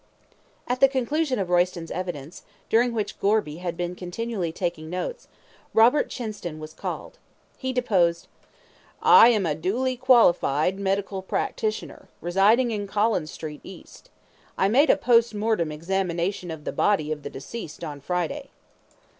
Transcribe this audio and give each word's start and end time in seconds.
At 0.67 0.79
the 0.79 0.87
conclusion 0.87 1.37
of 1.37 1.51
Royston's 1.51 1.91
evidence, 1.91 2.41
during 2.69 2.91
which 2.91 3.19
Gorby 3.19 3.57
had 3.57 3.77
been 3.77 3.93
continually 3.93 4.51
taking 4.51 4.89
notes, 4.89 5.27
Robert 5.75 6.09
Chinston 6.09 6.57
was 6.57 6.73
called. 6.73 7.19
He 7.59 7.71
deposed: 7.71 8.27
I 9.03 9.27
am 9.27 9.45
a 9.45 9.53
duly 9.53 9.95
qualified 9.95 10.79
medical 10.79 11.21
practitioner, 11.21 12.07
residing 12.19 12.71
in 12.71 12.87
Collins 12.87 13.29
Street 13.29 13.61
East. 13.63 14.09
I 14.57 14.69
made 14.69 14.89
a 14.89 14.97
POST 14.97 15.35
MORTEM 15.35 15.71
examination 15.71 16.49
of 16.49 16.63
the 16.63 16.71
body 16.71 17.11
of 17.11 17.21
the 17.21 17.29
deceased 17.29 17.83
on 17.83 18.01
Friday. 18.01 18.49